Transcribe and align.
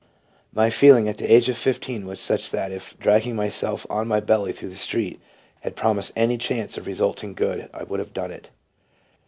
''My 0.51 0.71
feeling 0.71 1.07
[at 1.07 1.17
the 1.17 1.31
age 1.31 1.47
of 1.47 1.55
fifteen] 1.55 2.07
was 2.07 2.19
such 2.19 2.49
that 2.49 2.71
if 2.71 2.97
dragging 2.97 3.35
myself 3.35 3.85
on 3.87 4.07
my 4.07 4.19
belly 4.19 4.51
through 4.51 4.69
the 4.69 4.75
street 4.75 5.21
had 5.59 5.75
promised 5.75 6.11
any 6.15 6.39
chance 6.39 6.75
of 6.75 6.87
resulting 6.87 7.29
in 7.29 7.35
good, 7.35 7.69
I 7.71 7.83
would 7.83 7.99
have 7.99 8.11
done 8.11 8.31
it.". 8.31 8.49